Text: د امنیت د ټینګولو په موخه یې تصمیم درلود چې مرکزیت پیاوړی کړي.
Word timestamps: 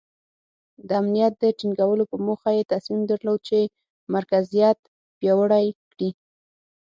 د 0.87 0.89
امنیت 1.01 1.33
د 1.39 1.45
ټینګولو 1.59 2.03
په 2.11 2.17
موخه 2.25 2.49
یې 2.57 2.69
تصمیم 2.73 3.01
درلود 3.11 3.39
چې 3.47 3.59
مرکزیت 4.15 4.77
پیاوړی 5.17 5.67
کړي. 5.91 6.09